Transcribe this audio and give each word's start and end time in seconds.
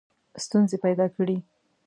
ستونزي 0.43 0.77
پیدا 0.85 1.05
کړي. 1.15 1.37